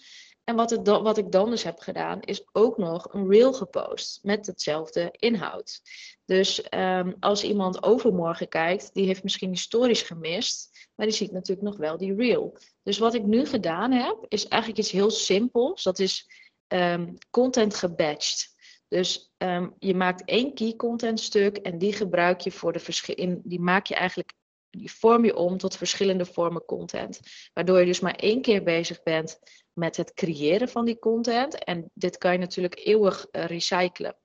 En 0.45 0.57
wat, 0.57 0.71
het 0.71 0.89
wat 0.89 1.19
ik 1.19 1.33
dan 1.33 1.51
dus 1.51 1.63
heb 1.63 1.79
gedaan, 1.79 2.21
is 2.21 2.49
ook 2.53 2.79
nog 2.79 3.15
een 3.15 3.29
reel 3.29 3.53
gepost 3.53 4.19
met 4.23 4.47
hetzelfde 4.47 5.09
inhoud. 5.11 5.81
Dus 6.25 6.67
um, 6.71 7.17
als 7.21 7.45
iemand 7.45 7.83
overmorgen 7.83 8.49
kijkt, 8.49 8.95
die 8.95 9.07
heeft 9.07 9.23
misschien 9.23 9.51
die 9.51 9.59
stories 9.59 10.03
gemist, 10.03 10.89
maar 10.95 11.07
die 11.07 11.15
ziet 11.15 11.33
natuurlijk 11.33 11.67
nog 11.67 11.77
wel 11.77 11.97
die 11.97 12.15
reel. 12.15 12.59
Dus 12.83 12.99
wat 12.99 13.15
ik 13.15 13.25
nu 13.25 13.47
gedaan 13.47 13.93
heb, 13.93 14.25
is 14.29 14.49
eigenlijk 14.49 14.83
iets 14.83 14.91
heel 14.91 15.11
simpels. 15.11 15.83
Dat 15.83 15.99
is 15.99 16.31
um, 16.69 17.19
content 17.31 17.75
gebatched. 17.75 18.59
Dus 18.89 19.33
um, 19.39 19.75
je 19.79 19.95
maakt 19.95 20.25
één 20.25 20.55
key 20.55 20.77
content 20.77 21.21
stuk 21.21 21.57
en 21.57 21.79
die 21.79 21.93
gebruik 21.93 22.41
je 22.41 22.51
voor 22.51 22.73
de 22.73 22.79
verschillende. 22.79 23.41
Die 23.45 23.61
maak 23.61 23.87
je 23.87 23.95
eigenlijk, 23.95 24.33
die 24.71 24.93
vorm 24.93 25.25
je 25.25 25.37
om 25.37 25.59
tot 25.59 25.77
verschillende 25.77 26.25
vormen 26.25 26.65
content. 26.65 27.21
Waardoor 27.53 27.79
je 27.79 27.87
dus 27.87 28.01
maar 28.01 28.15
één 28.15 28.43
keer 28.43 28.63
bezig 28.63 29.03
bent 29.03 29.39
met 29.73 29.97
het 29.97 30.15
creëren 30.15 30.69
van 30.69 30.85
die 30.85 30.99
content. 30.99 31.65
En 31.65 31.91
dit 31.95 32.19
kan 32.19 32.33
je 32.33 32.39
natuurlijk 32.39 32.81
eeuwig 32.85 33.27
uh, 33.33 33.45
recyclen. 33.45 34.17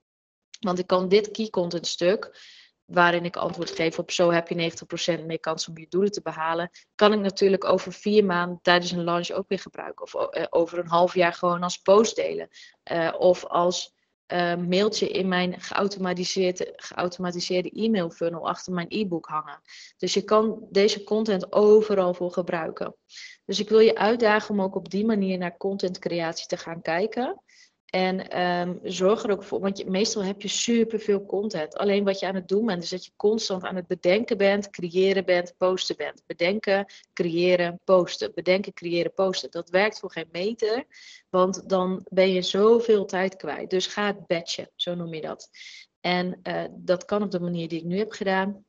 Want 0.60 0.78
ik 0.78 0.86
kan 0.86 1.08
dit 1.08 1.30
key 1.30 1.50
content 1.50 1.86
stuk, 1.86 2.40
waarin 2.84 3.24
ik 3.24 3.36
antwoord 3.36 3.70
geef 3.70 3.98
op 3.98 4.10
zo 4.10 4.30
heb 4.30 4.48
je 4.48 4.72
90% 5.20 5.24
meer 5.24 5.40
kans 5.40 5.68
om 5.68 5.78
je 5.78 5.86
doelen 5.88 6.12
te 6.12 6.22
behalen, 6.22 6.70
kan 6.94 7.12
ik 7.12 7.20
natuurlijk 7.20 7.64
over 7.64 7.92
vier 7.92 8.24
maanden 8.24 8.58
tijdens 8.62 8.90
een 8.90 9.04
launch 9.04 9.30
ook 9.30 9.48
weer 9.48 9.58
gebruiken. 9.58 10.02
Of 10.02 10.14
uh, 10.14 10.44
over 10.50 10.78
een 10.78 10.88
half 10.88 11.14
jaar 11.14 11.32
gewoon 11.32 11.62
als 11.62 11.76
post 11.76 12.16
delen. 12.16 12.48
Uh, 12.92 13.14
of 13.18 13.44
als 13.44 13.94
uh, 14.32 14.56
mailtje 14.56 15.08
in 15.08 15.28
mijn 15.28 15.60
geautomatiseerde, 15.60 16.72
geautomatiseerde 16.76 17.70
e-mail 17.70 18.10
funnel 18.10 18.48
achter 18.48 18.72
mijn 18.72 18.86
e-book 18.88 19.26
hangen. 19.26 19.60
Dus 19.96 20.14
je 20.14 20.22
kan 20.22 20.66
deze 20.70 21.04
content 21.04 21.52
overal 21.52 22.14
voor 22.14 22.32
gebruiken. 22.32 22.94
Dus 23.44 23.60
ik 23.60 23.68
wil 23.68 23.78
je 23.78 23.96
uitdagen 23.96 24.50
om 24.50 24.62
ook 24.62 24.74
op 24.74 24.90
die 24.90 25.04
manier 25.04 25.38
naar 25.38 25.56
contentcreatie 25.56 26.46
te 26.46 26.56
gaan 26.56 26.82
kijken. 26.82 27.42
En 27.86 28.40
um, 28.40 28.80
zorg 28.82 29.22
er 29.22 29.30
ook 29.30 29.42
voor, 29.42 29.60
want 29.60 29.78
je, 29.78 29.90
meestal 29.90 30.24
heb 30.24 30.42
je 30.42 30.48
superveel 30.48 31.26
content. 31.26 31.76
Alleen 31.76 32.04
wat 32.04 32.18
je 32.18 32.26
aan 32.26 32.34
het 32.34 32.48
doen 32.48 32.66
bent, 32.66 32.82
is 32.82 32.88
dat 32.88 33.04
je 33.04 33.10
constant 33.16 33.64
aan 33.64 33.76
het 33.76 33.86
bedenken 33.86 34.36
bent, 34.36 34.70
creëren 34.70 35.24
bent, 35.24 35.54
posten 35.56 35.96
bent. 35.96 36.22
Bedenken, 36.26 36.86
creëren, 37.12 37.80
posten. 37.84 38.32
Bedenken, 38.34 38.72
creëren, 38.72 39.12
posten. 39.12 39.50
Dat 39.50 39.70
werkt 39.70 39.98
voor 39.98 40.10
geen 40.10 40.28
meter, 40.32 40.84
want 41.30 41.68
dan 41.68 42.06
ben 42.08 42.32
je 42.32 42.42
zoveel 42.42 43.04
tijd 43.04 43.36
kwijt. 43.36 43.70
Dus 43.70 43.86
ga 43.86 44.06
het 44.06 44.26
batchen, 44.26 44.70
zo 44.74 44.94
noem 44.94 45.14
je 45.14 45.20
dat. 45.20 45.48
En 46.00 46.40
uh, 46.42 46.64
dat 46.70 47.04
kan 47.04 47.22
op 47.22 47.30
de 47.30 47.40
manier 47.40 47.68
die 47.68 47.78
ik 47.78 47.84
nu 47.84 47.98
heb 47.98 48.12
gedaan. 48.12 48.64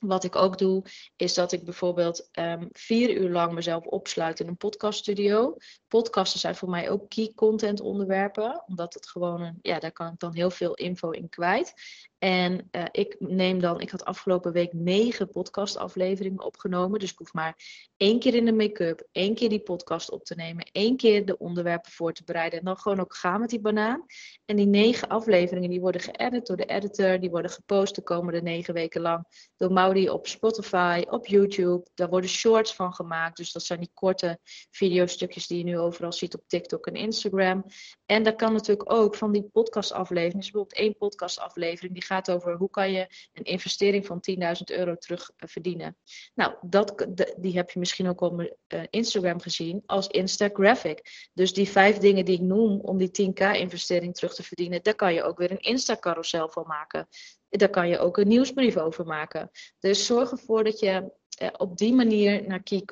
Wat 0.00 0.24
ik 0.24 0.36
ook 0.36 0.58
doe, 0.58 0.84
is 1.16 1.34
dat 1.34 1.52
ik 1.52 1.64
bijvoorbeeld 1.64 2.28
um, 2.38 2.68
vier 2.72 3.16
uur 3.16 3.30
lang 3.30 3.52
mezelf 3.52 3.84
opsluit 3.84 4.40
in 4.40 4.48
een 4.48 4.56
podcaststudio. 4.56 5.56
Podcasten 5.88 6.40
zijn 6.40 6.56
voor 6.56 6.70
mij 6.70 6.90
ook 6.90 7.08
key 7.08 7.32
content 7.34 7.80
onderwerpen, 7.80 8.62
omdat 8.66 8.94
het 8.94 9.08
gewoon 9.08 9.40
een, 9.40 9.58
ja, 9.62 9.78
daar 9.78 9.92
kan 9.92 10.12
ik 10.12 10.18
dan 10.18 10.34
heel 10.34 10.50
veel 10.50 10.74
info 10.74 11.10
in 11.10 11.28
kwijt. 11.28 11.74
En 12.18 12.68
uh, 12.72 12.84
ik 12.90 13.16
neem 13.18 13.60
dan, 13.60 13.80
ik 13.80 13.90
had 13.90 14.04
afgelopen 14.04 14.52
week 14.52 14.72
negen 14.72 15.30
podcastafleveringen 15.30 16.44
opgenomen. 16.44 17.00
Dus 17.00 17.10
ik 17.10 17.18
hoef 17.18 17.32
maar 17.32 17.56
één 17.96 18.18
keer 18.18 18.34
in 18.34 18.44
de 18.44 18.52
make-up, 18.52 19.06
één 19.12 19.34
keer 19.34 19.48
die 19.48 19.60
podcast 19.60 20.10
op 20.10 20.24
te 20.24 20.34
nemen, 20.34 20.68
één 20.72 20.96
keer 20.96 21.26
de 21.26 21.38
onderwerpen 21.38 21.92
voor 21.92 22.12
te 22.12 22.24
bereiden. 22.24 22.58
En 22.58 22.64
dan 22.64 22.76
gewoon 22.76 23.00
ook 23.00 23.14
gaan 23.14 23.40
met 23.40 23.50
die 23.50 23.60
banaan. 23.60 24.04
En 24.44 24.56
die 24.56 24.66
negen 24.66 25.08
afleveringen 25.08 25.70
die 25.70 25.80
worden 25.80 26.00
geëdit 26.00 26.46
door 26.46 26.56
de 26.56 26.64
editor, 26.64 27.20
die 27.20 27.30
worden 27.30 27.50
gepost 27.50 27.94
de 27.94 28.02
komende 28.02 28.42
negen 28.42 28.74
weken 28.74 29.00
lang 29.00 29.24
door 29.56 29.72
Maudi 29.72 30.10
op 30.10 30.26
Spotify, 30.26 31.04
op 31.10 31.26
YouTube. 31.26 31.86
Daar 31.94 32.08
worden 32.08 32.30
shorts 32.30 32.74
van 32.74 32.94
gemaakt. 32.94 33.36
Dus 33.36 33.52
dat 33.52 33.62
zijn 33.62 33.80
die 33.80 33.90
korte 33.94 34.38
videostukjes 34.70 35.46
die 35.46 35.58
je 35.58 35.64
nu 35.64 35.78
overal 35.78 36.12
ziet 36.12 36.34
op 36.34 36.42
TikTok 36.46 36.86
en 36.86 36.94
Instagram. 36.94 37.64
En 38.06 38.22
dat 38.22 38.36
kan 38.36 38.52
natuurlijk 38.52 38.92
ook 38.92 39.14
van 39.14 39.32
die 39.32 39.48
podcastafleveringen. 39.52 40.40
Dus 40.40 40.50
bijvoorbeeld 40.50 40.80
één 40.80 40.96
podcastaflevering 40.96 41.92
die 41.92 42.06
gaat 42.08 42.30
over 42.30 42.56
hoe 42.56 42.70
kan 42.70 42.92
je 42.92 43.06
een 43.32 43.44
investering 43.44 44.06
van 44.06 44.20
10.000 44.30 44.36
euro 44.64 44.96
terug 44.96 45.30
eh, 45.36 45.48
verdienen. 45.48 45.96
Nou, 46.34 46.54
dat, 46.60 47.06
die 47.38 47.56
heb 47.56 47.70
je 47.70 47.78
misschien 47.78 48.08
ook 48.08 48.20
op 48.20 48.40
uh, 48.40 48.82
Instagram 48.90 49.40
gezien 49.40 49.82
als 49.86 50.06
Instagraphic. 50.06 51.28
Dus 51.32 51.52
die 51.52 51.68
vijf 51.68 51.98
dingen 51.98 52.24
die 52.24 52.34
ik 52.34 52.40
noem 52.40 52.80
om 52.80 52.98
die 52.98 53.30
10k 53.30 53.42
investering 53.52 54.14
terug 54.14 54.34
te 54.34 54.42
verdienen, 54.42 54.82
daar 54.82 54.94
kan 54.94 55.14
je 55.14 55.22
ook 55.22 55.38
weer 55.38 55.50
een 55.50 55.60
Insta-carousel 55.60 56.48
van 56.48 56.66
maken. 56.66 57.08
Daar 57.48 57.70
kan 57.70 57.88
je 57.88 57.98
ook 57.98 58.16
een 58.16 58.28
nieuwsbrief 58.28 58.76
over 58.76 59.06
maken. 59.06 59.50
Dus 59.78 60.06
zorg 60.06 60.30
ervoor 60.30 60.64
dat 60.64 60.78
je 60.78 61.12
uh, 61.42 61.48
op 61.56 61.76
die 61.76 61.94
manier 61.94 62.46
naar 62.46 62.62
key, 62.62 62.82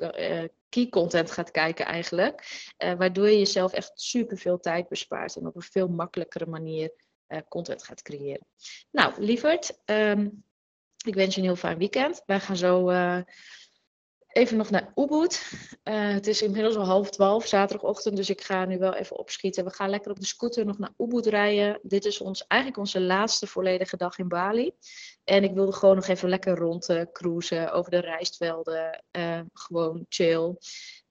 key 0.69 0.89
content 0.89 1.31
gaat 1.31 1.51
kijken 1.51 1.85
eigenlijk. 1.85 2.65
Waardoor 2.77 3.29
je 3.29 3.37
jezelf 3.37 3.73
echt 3.73 3.91
super 3.95 4.37
veel 4.37 4.59
tijd 4.59 4.87
bespaart 4.87 5.35
en 5.35 5.47
op 5.47 5.55
een 5.55 5.61
veel 5.61 5.87
makkelijkere 5.87 6.45
manier 6.45 6.91
uh, 7.29 7.39
content 7.49 7.83
gaat 7.83 8.01
creëren. 8.01 8.45
Nou, 8.91 9.21
lieverd, 9.21 9.79
um, 9.85 10.43
ik 11.05 11.15
wens 11.15 11.35
je 11.35 11.41
een 11.41 11.47
heel 11.47 11.55
fijn 11.55 11.77
weekend. 11.77 12.23
Wij 12.25 12.39
gaan 12.39 12.57
zo 12.57 12.89
uh, 12.89 13.19
even 14.27 14.57
nog 14.57 14.69
naar 14.69 14.91
Ubud. 14.95 15.51
Uh, 15.83 16.09
het 16.09 16.27
is 16.27 16.41
inmiddels 16.41 16.75
al 16.75 16.85
half 16.85 17.09
twaalf, 17.09 17.47
zaterdagochtend, 17.47 18.15
dus 18.15 18.29
ik 18.29 18.41
ga 18.41 18.65
nu 18.65 18.77
wel 18.77 18.93
even 18.93 19.17
opschieten. 19.17 19.65
We 19.65 19.71
gaan 19.71 19.89
lekker 19.89 20.11
op 20.11 20.19
de 20.19 20.25
scooter 20.25 20.65
nog 20.65 20.77
naar 20.77 20.93
Ubud 20.97 21.25
rijden. 21.25 21.79
Dit 21.81 22.05
is 22.05 22.21
ons, 22.21 22.47
eigenlijk 22.47 22.81
onze 22.81 23.01
laatste 23.01 23.47
volledige 23.47 23.97
dag 23.97 24.17
in 24.17 24.27
Bali. 24.27 24.71
En 25.23 25.43
ik 25.43 25.53
wilde 25.53 25.73
gewoon 25.73 25.95
nog 25.95 26.07
even 26.07 26.29
lekker 26.29 26.57
rond 26.57 27.07
cruisen 27.11 27.71
over 27.71 27.91
de 27.91 27.99
rijstvelden. 27.99 29.03
gewoon 29.53 30.05
chill. 30.09 30.55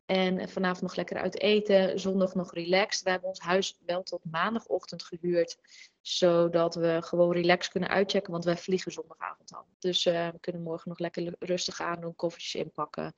En 0.06 0.48
vanavond 0.48 0.82
nog 0.82 0.96
lekker 0.96 1.16
uit 1.16 1.40
eten. 1.40 2.00
Zondag 2.00 2.34
nog 2.34 2.52
relaxed. 2.52 3.04
We 3.04 3.10
hebben 3.10 3.28
ons 3.28 3.40
huis 3.40 3.76
wel 3.86 4.02
tot 4.02 4.24
maandagochtend 4.24 5.02
gehuurd. 5.02 5.58
Zodat 6.06 6.74
we 6.74 6.98
gewoon 7.00 7.32
relaxed 7.32 7.72
kunnen 7.72 7.88
uitchecken. 7.88 8.32
Want 8.32 8.44
wij 8.44 8.56
vliegen 8.56 8.92
zondagavond 8.92 9.54
al. 9.54 9.66
Dus 9.78 10.06
uh, 10.06 10.28
we 10.28 10.40
kunnen 10.40 10.62
morgen 10.62 10.88
nog 10.88 10.98
lekker 10.98 11.34
rustig 11.38 11.80
aandoen. 11.80 12.14
Koffertjes 12.14 12.54
inpakken. 12.54 13.14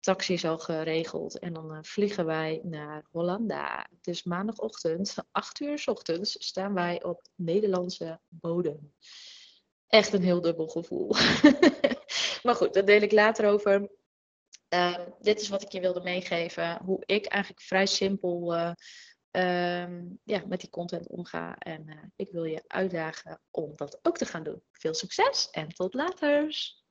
Taxi 0.00 0.32
is 0.32 0.44
al 0.44 0.58
geregeld. 0.58 1.38
En 1.38 1.52
dan 1.52 1.72
uh, 1.72 1.78
vliegen 1.82 2.26
wij 2.26 2.60
naar 2.62 3.04
Hollanda. 3.10 3.86
Dus 4.00 4.22
maandagochtend, 4.22 5.14
8 5.30 5.60
uur 5.60 5.78
s 5.78 5.86
ochtends, 5.86 6.46
staan 6.46 6.74
wij 6.74 7.02
op 7.02 7.26
Nederlandse 7.34 8.20
bodem. 8.28 8.94
Echt 9.86 10.12
een 10.12 10.22
heel 10.22 10.40
dubbel 10.40 10.68
gevoel. 10.68 11.08
maar 12.42 12.54
goed, 12.54 12.74
daar 12.74 12.84
deel 12.84 13.02
ik 13.02 13.12
later 13.12 13.46
over. 13.50 13.90
Uh, 14.74 14.98
dit 15.20 15.40
is 15.40 15.48
wat 15.48 15.62
ik 15.62 15.72
je 15.72 15.80
wilde 15.80 16.02
meegeven. 16.02 16.80
Hoe 16.84 17.02
ik 17.06 17.26
eigenlijk 17.26 17.62
vrij 17.62 17.86
simpel 17.86 18.54
uh, 19.32 20.10
ja, 20.24 20.42
met 20.46 20.60
die 20.60 20.70
content 20.70 21.08
omga. 21.08 21.56
En 21.58 21.88
eh, 21.88 21.96
ik 22.16 22.30
wil 22.30 22.44
je 22.44 22.64
uitdagen 22.66 23.40
om 23.50 23.72
dat 23.76 23.98
ook 24.02 24.16
te 24.16 24.26
gaan 24.26 24.42
doen. 24.42 24.62
Veel 24.72 24.94
succes 24.94 25.50
en 25.50 25.68
tot 25.68 25.94
later. 25.94 26.56